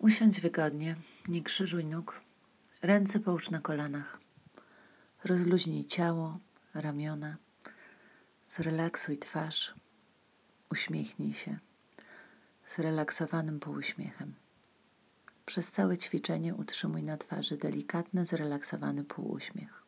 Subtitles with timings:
[0.00, 0.96] Usiądź wygodnie,
[1.28, 2.20] nie krzyżuj nóg,
[2.82, 4.18] ręce połóż na kolanach.
[5.24, 6.38] Rozluźnij ciało,
[6.74, 7.36] ramiona,
[8.48, 9.74] zrelaksuj twarz,
[10.70, 11.58] uśmiechnij się
[12.76, 14.34] zrelaksowanym półuśmiechem.
[15.46, 19.82] Przez całe ćwiczenie utrzymuj na twarzy delikatny, zrelaksowany półuśmiech.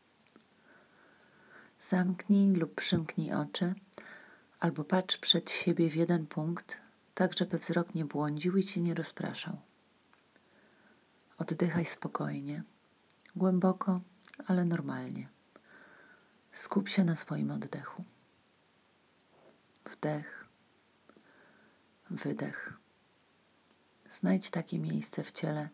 [1.80, 3.74] Zamknij lub przymknij oczy,
[4.60, 6.80] albo patrz przed siebie w jeden punkt,
[7.14, 9.71] tak żeby wzrok nie błądził i ci nie rozpraszał.
[11.42, 12.62] Oddychaj spokojnie,
[13.36, 14.00] głęboko,
[14.46, 15.28] ale normalnie.
[16.52, 18.04] Skup się na swoim oddechu.
[19.84, 20.48] Wdech,
[22.10, 22.72] wydech.
[24.10, 25.68] Znajdź takie miejsce w ciele,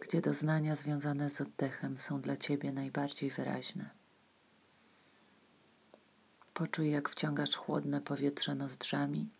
[0.00, 3.90] gdzie doznania związane z oddechem są dla ciebie najbardziej wyraźne.
[6.54, 9.30] Poczuj, jak wciągasz chłodne powietrze nozdrzami,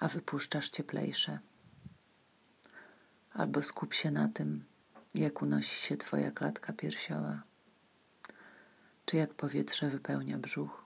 [0.00, 1.38] a wypuszczasz cieplejsze.
[3.36, 4.64] Albo skup się na tym,
[5.14, 7.42] jak unosi się Twoja klatka piersiowa,
[9.04, 10.84] czy jak powietrze wypełnia brzuch.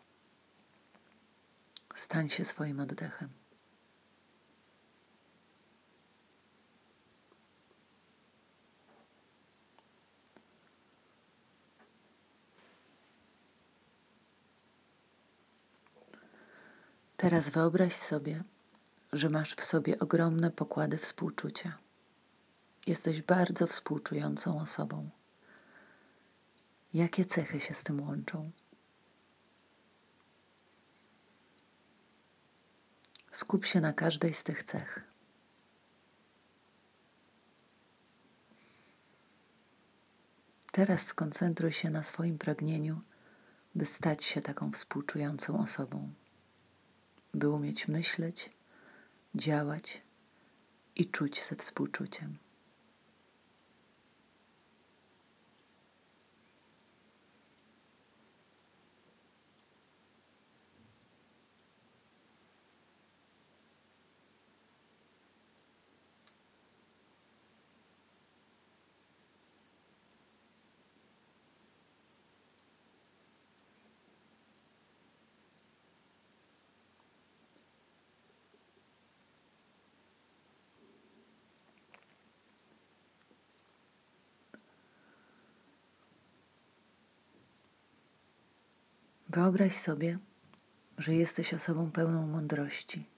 [1.94, 3.28] Stań się swoim oddechem.
[17.16, 18.44] Teraz wyobraź sobie,
[19.12, 21.89] że masz w sobie ogromne pokłady współczucia.
[22.86, 25.10] Jesteś bardzo współczującą osobą.
[26.94, 28.50] Jakie cechy się z tym łączą?
[33.32, 35.02] Skup się na każdej z tych cech.
[40.72, 43.00] Teraz skoncentruj się na swoim pragnieniu,
[43.74, 46.12] by stać się taką współczującą osobą
[47.34, 48.50] by umieć myśleć,
[49.34, 50.02] działać
[50.96, 52.36] i czuć ze współczuciem.
[89.32, 90.18] Wyobraź sobie,
[90.98, 93.08] że jesteś osobą pełną mądrości,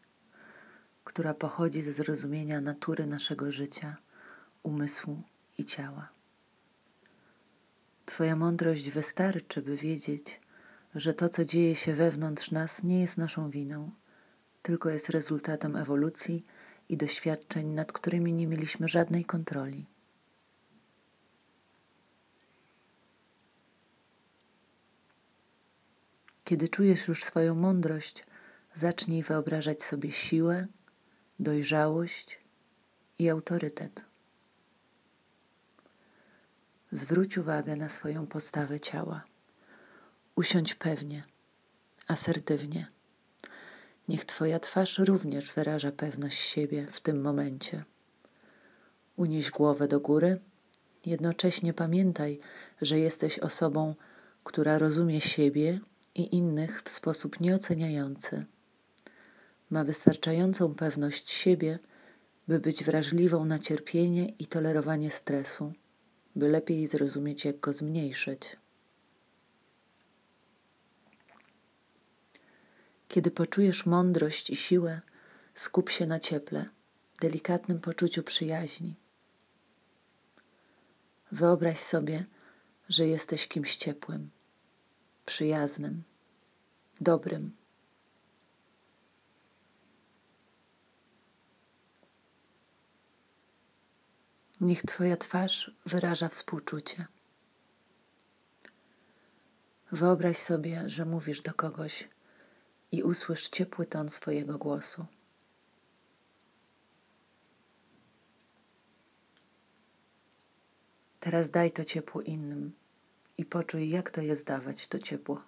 [1.04, 3.96] która pochodzi ze zrozumienia natury naszego życia,
[4.62, 5.22] umysłu
[5.58, 6.08] i ciała.
[8.06, 10.40] Twoja mądrość wystarczy, by wiedzieć,
[10.94, 13.90] że to, co dzieje się wewnątrz nas, nie jest naszą winą,
[14.62, 16.44] tylko jest rezultatem ewolucji
[16.88, 19.86] i doświadczeń, nad którymi nie mieliśmy żadnej kontroli.
[26.52, 28.24] Kiedy czujesz już swoją mądrość,
[28.74, 30.66] zacznij wyobrażać sobie siłę,
[31.40, 32.38] dojrzałość
[33.18, 34.04] i autorytet.
[36.90, 39.24] Zwróć uwagę na swoją postawę ciała.
[40.34, 41.24] Usiądź pewnie,
[42.08, 42.86] asertywnie.
[44.08, 47.84] Niech Twoja twarz również wyraża pewność siebie w tym momencie.
[49.16, 50.40] Unieś głowę do góry,
[51.06, 52.40] jednocześnie pamiętaj,
[52.82, 53.94] że jesteś osobą,
[54.44, 55.80] która rozumie siebie
[56.14, 58.44] i innych w sposób nieoceniający.
[59.70, 61.78] Ma wystarczającą pewność siebie,
[62.48, 65.72] by być wrażliwą na cierpienie i tolerowanie stresu,
[66.36, 68.56] by lepiej zrozumieć, jak go zmniejszyć.
[73.08, 75.00] Kiedy poczujesz mądrość i siłę,
[75.54, 76.68] skup się na cieple,
[77.20, 78.94] delikatnym poczuciu przyjaźni.
[81.32, 82.24] Wyobraź sobie,
[82.88, 84.30] że jesteś kimś ciepłym
[85.26, 86.02] przyjaznym,
[87.00, 87.56] dobrym.
[94.60, 97.06] Niech Twoja twarz wyraża współczucie.
[99.92, 102.08] Wyobraź sobie, że mówisz do kogoś
[102.92, 105.06] i usłysz ciepły ton swojego głosu.
[111.20, 112.72] Teraz daj to ciepło innym
[113.38, 115.42] i poczuj, jak to jest dawać to ciepło.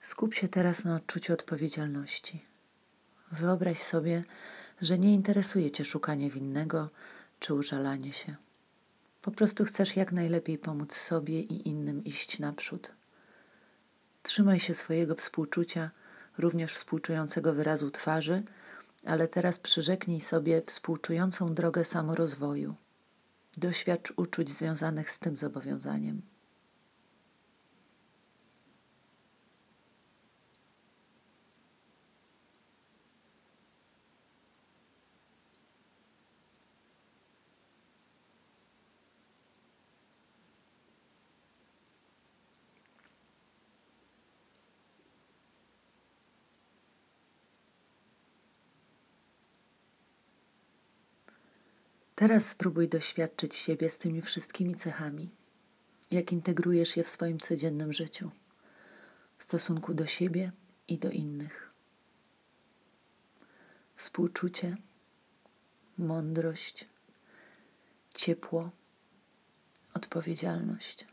[0.00, 2.44] Skup się teraz na odczuciu odpowiedzialności.
[3.32, 4.24] Wyobraź sobie,
[4.80, 6.90] że nie interesuje Cię szukanie winnego
[7.40, 8.36] czy użalanie się.
[9.22, 12.92] Po prostu chcesz jak najlepiej pomóc sobie i innym iść naprzód.
[14.26, 15.90] Trzymaj się swojego współczucia,
[16.38, 18.42] również współczującego wyrazu twarzy,
[19.04, 22.74] ale teraz przyrzeknij sobie współczującą drogę samorozwoju.
[23.56, 26.22] Doświadcz uczuć związanych z tym zobowiązaniem.
[52.16, 55.30] Teraz spróbuj doświadczyć siebie z tymi wszystkimi cechami,
[56.10, 58.30] jak integrujesz je w swoim codziennym życiu,
[59.36, 60.52] w stosunku do siebie
[60.88, 61.70] i do innych.
[63.94, 64.76] Współczucie,
[65.98, 66.86] mądrość,
[68.14, 68.70] ciepło,
[69.94, 71.06] odpowiedzialność.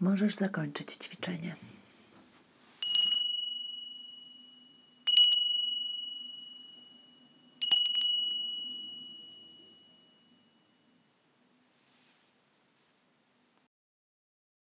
[0.00, 1.56] Możesz zakończyć ćwiczenie.